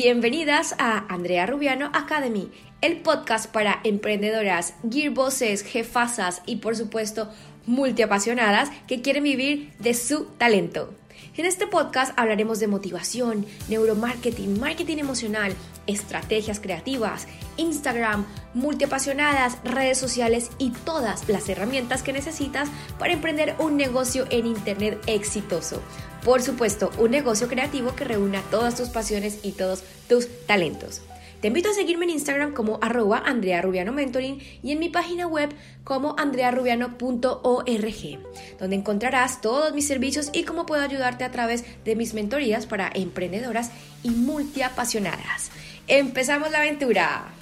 [0.00, 7.28] Bienvenidas a Andrea Rubiano Academy, el podcast para emprendedoras, gearbosses, jefasas y por supuesto
[7.66, 10.94] multiapasionadas que quieren vivir de su talento.
[11.36, 15.52] En este podcast hablaremos de motivación, neuromarketing, marketing emocional,
[15.88, 17.26] estrategias creativas,
[17.56, 22.68] Instagram, multiapasionadas, redes sociales y todas las herramientas que necesitas
[23.00, 25.82] para emprender un negocio en Internet exitoso.
[26.28, 31.00] Por supuesto, un negocio creativo que reúna todas tus pasiones y todos tus talentos.
[31.40, 35.26] Te invito a seguirme en Instagram como arroba Andrea Rubiano Mentoring y en mi página
[35.26, 35.48] web
[35.84, 38.18] como andrearubiano.org,
[38.60, 42.90] donde encontrarás todos mis servicios y cómo puedo ayudarte a través de mis mentorías para
[42.92, 43.70] emprendedoras
[44.02, 45.50] y multiapasionadas.
[45.86, 47.37] ¡Empezamos la aventura!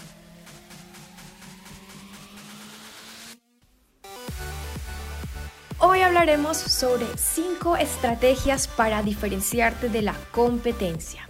[6.16, 11.28] Hablaremos sobre 5 estrategias para diferenciarte de la competencia.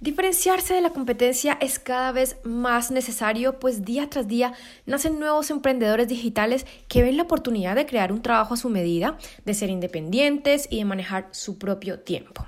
[0.00, 4.54] Diferenciarse de la competencia es cada vez más necesario, pues día tras día
[4.86, 9.18] nacen nuevos emprendedores digitales que ven la oportunidad de crear un trabajo a su medida,
[9.44, 12.44] de ser independientes y de manejar su propio tiempo.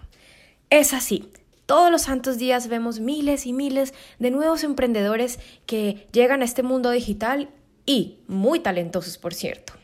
[0.70, 1.30] Es así.
[1.66, 6.64] Todos los santos días vemos miles y miles de nuevos emprendedores que llegan a este
[6.64, 7.48] mundo digital
[7.86, 9.83] y muy talentosos, por cierto.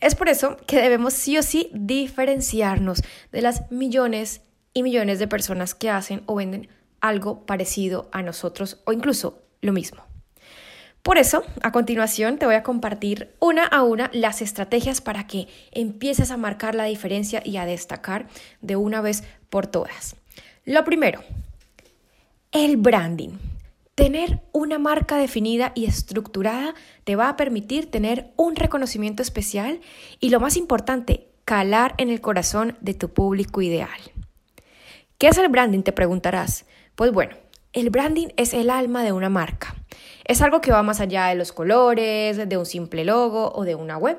[0.00, 4.40] Es por eso que debemos sí o sí diferenciarnos de las millones
[4.72, 6.68] y millones de personas que hacen o venden
[7.00, 10.02] algo parecido a nosotros o incluso lo mismo.
[11.02, 15.48] Por eso, a continuación te voy a compartir una a una las estrategias para que
[15.72, 18.26] empieces a marcar la diferencia y a destacar
[18.60, 20.16] de una vez por todas.
[20.66, 21.24] Lo primero,
[22.52, 23.30] el branding.
[24.00, 29.82] Tener una marca definida y estructurada te va a permitir tener un reconocimiento especial
[30.20, 34.00] y lo más importante, calar en el corazón de tu público ideal.
[35.18, 35.82] ¿Qué es el branding?
[35.82, 36.64] Te preguntarás.
[36.94, 37.36] Pues bueno,
[37.74, 39.74] el branding es el alma de una marca.
[40.24, 43.74] Es algo que va más allá de los colores, de un simple logo o de
[43.74, 44.16] una web.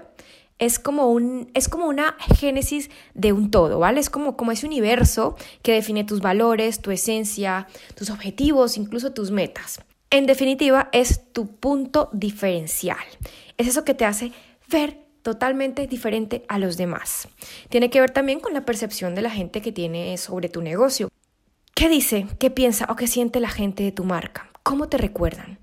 [0.61, 3.99] Es como, un, es como una génesis de un todo, ¿vale?
[3.99, 9.31] Es como, como ese universo que define tus valores, tu esencia, tus objetivos, incluso tus
[9.31, 9.81] metas.
[10.11, 12.99] En definitiva, es tu punto diferencial.
[13.57, 14.33] Es eso que te hace
[14.69, 17.27] ver totalmente diferente a los demás.
[17.69, 21.09] Tiene que ver también con la percepción de la gente que tiene sobre tu negocio.
[21.73, 24.51] ¿Qué dice, qué piensa o qué siente la gente de tu marca?
[24.61, 25.57] ¿Cómo te recuerdan?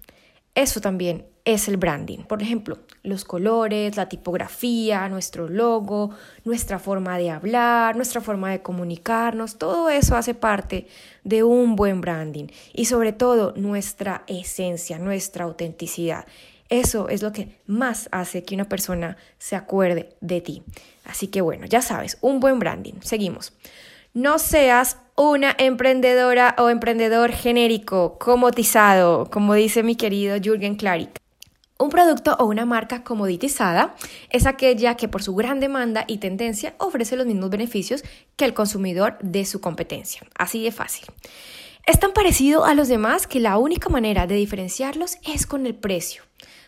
[0.57, 2.19] Eso también es el branding.
[2.19, 6.11] Por ejemplo, los colores, la tipografía, nuestro logo,
[6.45, 10.89] nuestra forma de hablar, nuestra forma de comunicarnos, todo eso hace parte
[11.25, 16.27] de un buen branding y sobre todo nuestra esencia, nuestra autenticidad.
[16.69, 20.63] Eso es lo que más hace que una persona se acuerde de ti.
[21.07, 23.01] Así que bueno, ya sabes, un buen branding.
[23.01, 23.55] Seguimos.
[24.13, 31.19] No seas una emprendedora o emprendedor genérico, comoditizado, como dice mi querido Jürgen Klarik.
[31.81, 33.95] Un producto o una marca comoditizada
[34.31, 38.03] es aquella que por su gran demanda y tendencia ofrece los mismos beneficios
[38.35, 40.23] que el consumidor de su competencia.
[40.37, 41.07] Así de fácil.
[41.87, 45.77] Es tan parecido a los demás que la única manera de diferenciarlos es con el
[45.77, 46.25] precio.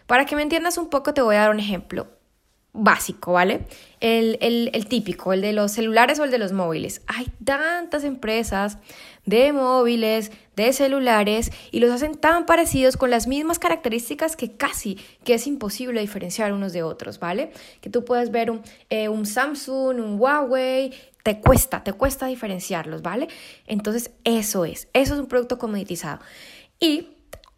[0.06, 2.06] Para que me entiendas un poco te voy a dar un ejemplo
[2.72, 3.66] básico, ¿vale?
[4.00, 7.02] El, el, típico, el de los celulares o el de los móviles.
[7.06, 8.78] Hay tantas empresas
[9.26, 14.98] de móviles, de celulares, y los hacen tan parecidos con las mismas características que casi
[15.24, 17.52] que es imposible diferenciar unos de otros, ¿vale?
[17.80, 20.92] Que tú puedes ver un, eh, un Samsung, un Huawei,
[21.22, 23.28] te cuesta, te cuesta diferenciarlos, ¿vale?
[23.66, 26.20] Entonces, eso es, eso es un producto comoditizado.
[26.78, 27.08] Y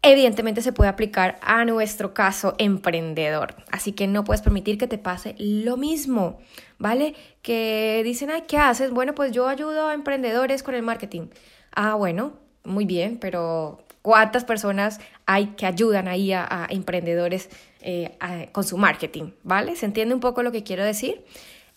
[0.03, 3.55] evidentemente se puede aplicar a nuestro caso emprendedor.
[3.71, 6.39] Así que no puedes permitir que te pase lo mismo,
[6.77, 7.15] ¿vale?
[7.41, 8.91] Que dicen, ay, ¿qué haces?
[8.91, 11.29] Bueno, pues yo ayudo a emprendedores con el marketing.
[11.73, 12.33] Ah, bueno,
[12.65, 17.49] muy bien, pero ¿cuántas personas hay que ayudan ahí a, emprendedores
[17.79, 18.17] eh,
[18.51, 19.31] con su marketing?
[19.43, 19.77] ¿Vale?
[19.77, 21.23] ¿Se entiende un poco lo que quiero decir?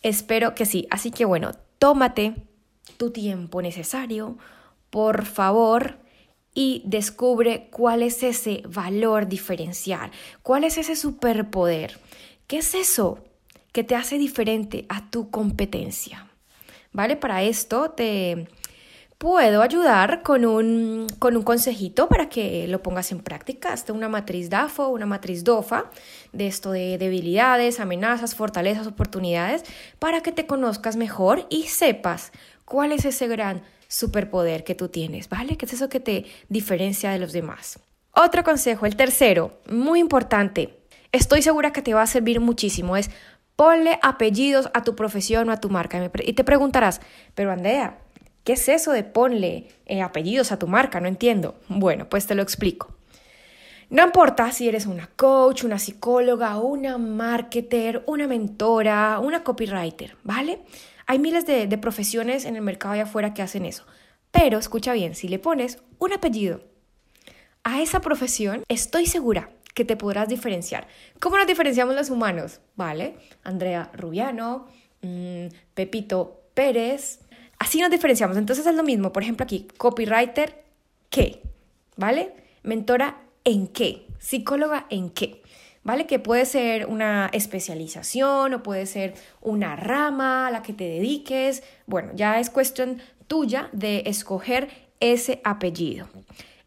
[0.03, 0.89] Espero que sí.
[0.91, 2.35] Así que bueno, tómate
[2.97, 4.37] tu tiempo necesario,
[4.91, 6.06] por favor
[6.57, 10.11] y descubre cuál es ese valor diferencial,
[10.43, 11.99] cuál es ese superpoder.
[12.47, 13.19] ¿Qué es eso
[13.73, 16.27] que te hace diferente a tu competencia?
[16.93, 17.17] ¿Vale?
[17.17, 18.49] Para esto te
[19.19, 23.75] puedo ayudar con un, con un consejito para que lo pongas en práctica.
[23.75, 25.91] Hasta una matriz DAFO, una matriz DOFA,
[26.33, 29.63] de esto de debilidades, amenazas, fortalezas, oportunidades,
[29.99, 32.33] para que te conozcas mejor y sepas
[32.65, 35.57] cuál es ese gran superpoder que tú tienes, ¿vale?
[35.57, 37.79] ¿Qué es eso que te diferencia de los demás?
[38.13, 40.79] Otro consejo, el tercero, muy importante,
[41.13, 43.11] estoy segura que te va a servir muchísimo, es
[43.57, 46.11] ponle apellidos a tu profesión o a tu marca.
[46.25, 47.01] Y te preguntarás,
[47.35, 47.99] pero Andrea,
[48.47, 51.01] ¿Qué es eso de ponle eh, apellidos a tu marca?
[51.01, 51.57] No entiendo.
[51.67, 52.95] Bueno, pues te lo explico.
[53.91, 60.61] No importa si eres una coach, una psicóloga, una marketer, una mentora, una copywriter, ¿vale?
[61.07, 63.85] Hay miles de, profesiones en el mercado allá afuera que hacen eso.
[64.33, 66.63] Pero escucha bien, si le pones un apellido
[67.63, 70.89] a esa profesión, estoy segura que te podrás diferenciar.
[71.21, 72.61] ¿Cómo nos diferenciamos los humanos?
[72.75, 73.17] ¿Vale?
[73.45, 74.67] Andrea Rubiano,
[75.03, 77.21] mm, Pepito Pérez.
[77.59, 78.37] Así nos diferenciamos.
[78.37, 79.13] Entonces es lo mismo.
[79.13, 80.65] Por ejemplo, aquí, copywriter,
[81.09, 81.43] ¿qué?
[81.97, 82.33] ¿Vale?
[82.63, 84.07] Mentora, ¿en qué?
[84.19, 85.43] Psicóloga, ¿en qué?
[85.87, 86.07] ¿Vale?
[86.07, 91.63] Que puede ser una especialización o puede ser una rama a la que te dediques.
[91.87, 94.69] Bueno, ya es cuestión tuya de escoger
[94.99, 96.09] ese apellido.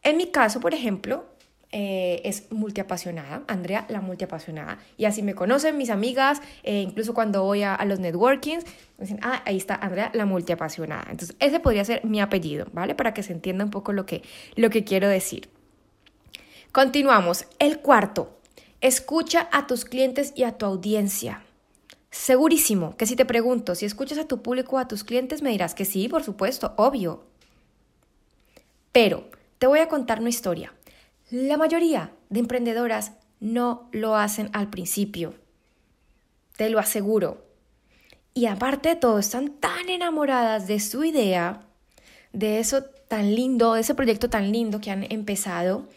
[0.04, 1.26] En mi caso, por ejemplo,
[1.74, 4.80] eh, es multiapasionada, Andrea la multiapasionada.
[4.96, 8.64] Y así me conocen mis amigas, eh, incluso cuando voy a, los networkings,
[9.00, 11.08] dicen, ah, ahí está Andrea la multiapasionada.
[11.12, 12.96] Entonces, ese podría ser mi apellido, ¿vale?
[12.96, 14.24] Para que se entienda un poco lo que,
[14.56, 15.50] lo que quiero decir.
[16.72, 17.48] Continuamos.
[17.60, 18.39] El cuarto,
[18.82, 21.44] escucha a tus clientes y a tu audiencia.
[22.12, 25.52] Segurísimo que si te pregunto si escuchas a tu público o a tus clientes, me
[25.52, 27.24] dirás que sí, por supuesto, obvio.
[28.92, 29.30] Pero
[29.60, 30.74] te voy a contar una historia.
[31.30, 35.36] La mayoría de emprendedoras no lo hacen al principio.
[36.58, 37.46] Te lo aseguro.
[38.34, 41.62] Y aparte de todo, están tan enamoradas de su idea,
[42.34, 45.88] de eso tan lindo, de ese proyecto tan lindo que han empezado,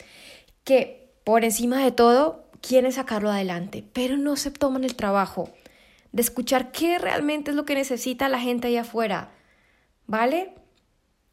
[0.65, 5.51] que por encima de todo quieren sacarlo adelante, pero no se toman el trabajo
[6.13, 9.33] de escuchar qué realmente es lo que necesita la gente allá afuera.
[10.07, 10.55] ¿Vale?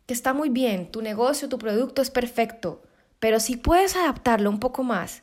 [0.06, 2.82] Que está muy bien, tu negocio, tu producto es perfecto,
[3.20, 5.22] pero si puedes adaptarlo un poco más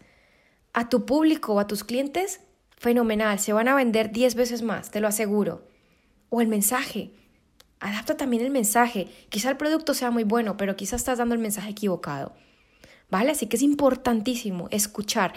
[0.73, 2.41] a tu público o a tus clientes,
[2.77, 5.67] fenomenal, se van a vender 10 veces más, te lo aseguro.
[6.29, 7.13] O el mensaje.
[7.81, 9.09] Adapta también el mensaje.
[9.29, 12.35] Quizá el producto sea muy bueno, pero quizá estás dando el mensaje equivocado.
[13.11, 13.31] ¿Vale?
[13.31, 15.33] Así que es importantísimo escuchar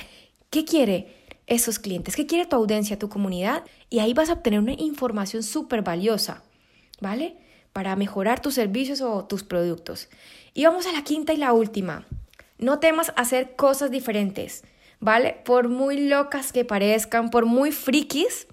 [0.50, 1.16] qué quiere
[1.48, 5.44] esos clientes, qué quiere tu audiencia, tu comunidad, y ahí vas a obtener una información
[5.44, 6.44] súper valiosa,
[7.02, 7.38] ¿vale?
[7.74, 10.10] Para mejorar tus servicios o tus productos.
[10.54, 12.06] Y vamos a la quinta y la última.
[12.58, 14.64] No temas hacer cosas diferentes,
[15.00, 15.38] ¿vale?
[15.46, 18.48] Por muy locas que parezcan, por muy frikis,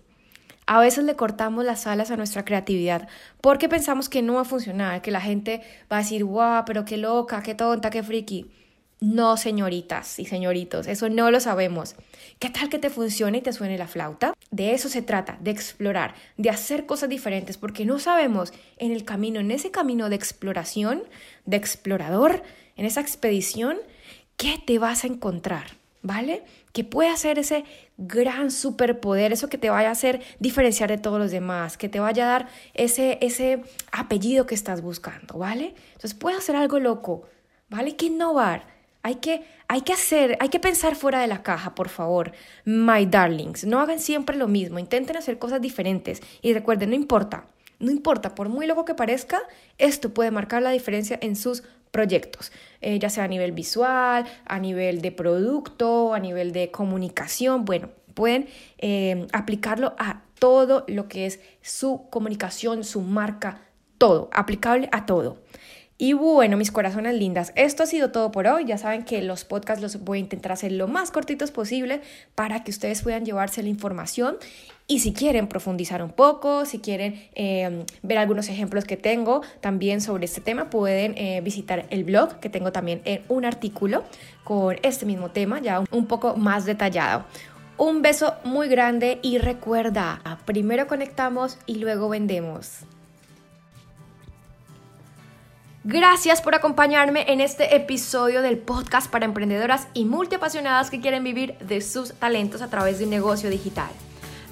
[0.67, 3.09] a veces le cortamos las alas a nuestra creatividad
[3.41, 6.85] porque pensamos que no va a funcionar, que la gente va a decir, guau, pero
[6.85, 8.51] qué loca, qué tonta, qué friki.
[8.99, 11.97] No, señoritas y señoritos, eso no lo sabemos.
[12.39, 14.33] ¿Qué tal que te funcione y te suene la flauta?
[14.51, 19.05] De eso se trata, de explorar, de hacer cosas diferentes, porque no sabemos en el
[19.05, 21.03] camino, en ese camino de exploración,
[21.45, 22.43] de explorador,
[22.77, 23.77] en esa expedición,
[24.39, 25.67] qué te vas a encontrar,
[26.01, 26.45] ¿vale?
[26.73, 27.65] Que puede ser ese
[27.99, 32.01] gran superpoder, eso que te vaya a hacer diferenciar de todos los demás, que te
[32.01, 35.75] vaya a dar ese, ese apellido que estás buscando, ¿vale?
[35.89, 37.29] Entonces puede hacer algo loco,
[37.69, 37.95] ¿vale?
[37.97, 38.76] Que innovar,
[39.07, 42.33] hay que, hay que hacer, hay que pensar fuera de la caja, por favor,
[42.65, 43.65] my darlings.
[43.65, 47.47] No hagan siempre lo mismo, intenten hacer cosas diferentes y recuerden, no importa,
[47.79, 49.41] no importa, por muy loco que parezca,
[49.79, 51.63] esto puede marcar la diferencia en sus
[51.93, 52.51] proyectos,
[52.81, 57.65] eh, ya sea a nivel visual, a nivel de producto, a nivel de comunicación.
[57.65, 58.49] Bueno, pueden
[58.79, 63.61] eh, aplicarlo a todo lo que es su comunicación, su marca,
[63.99, 65.39] todo, aplicable a todo.
[65.99, 68.67] Y bueno, mis corazones lindas, esto ha sido todo por hoy.
[68.67, 72.03] Ya saben que los podcasts los voy a intentar hacer lo más cortitos posible
[72.35, 74.37] para que ustedes puedan llevarse la información.
[74.87, 80.03] Y si quieren profundizar un poco, si quieren em, ver algunos ejemplos que tengo también
[80.03, 84.05] sobre este tema, pueden eh, visitar el blog que tengo también en un artículo
[84.45, 87.25] con este mismo tema, ya un poco más detallado.
[87.79, 92.85] Un beso muy grande y recuerda, primero conectamos y luego vendemos.
[95.89, 101.57] Gracias por acompañarme en este episodio del podcast para emprendedoras y multiapasionadas que quieren vivir
[101.59, 103.91] de sus talentos a través de un negocio digital.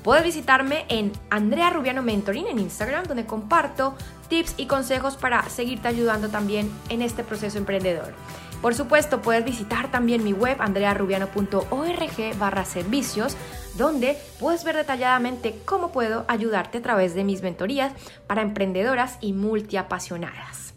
[0.05, 3.97] Puedes visitarme en Andrea Rubiano Mentoring en Instagram, donde comparto
[4.29, 8.15] tips y consejos para seguirte ayudando también en este proceso emprendedor.
[8.63, 13.37] Por supuesto, puedes visitar también mi web andrearubiano.org barra servicios,
[13.77, 17.93] donde puedes ver detalladamente cómo puedo ayudarte a través de mis mentorías
[18.29, 20.74] para emprendedoras y multiapasionadas.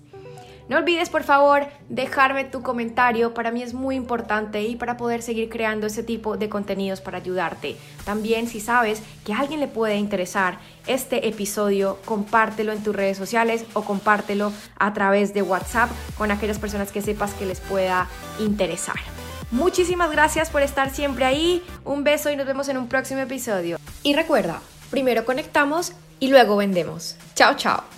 [0.70, 3.34] No olvides, por favor, dejarme tu comentario.
[3.34, 7.20] Para mí es muy importante y para poder seguir creando ese tipo de contenidos para
[7.20, 7.78] ayudarte.
[8.04, 13.18] También, si sabes que a alguien le puede interesar este episodio, compártelo en tus redes
[13.18, 18.08] sociales o compártelo a través de WhatsApp con aquellas personas que sepas que les pueda
[18.40, 18.98] interesar.
[19.52, 21.64] Muchísimas gracias por estar siempre ahí.
[21.86, 23.78] Un beso y nos vemos en un próximo episodio.
[24.04, 24.60] Y recuerda,
[24.90, 27.16] primero conectamos y luego vendemos.
[27.36, 27.97] Chao, chao.